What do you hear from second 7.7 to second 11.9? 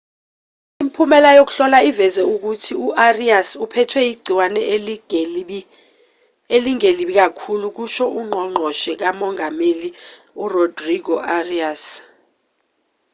kusho ungqongqoshe kamongameli urodrigo arias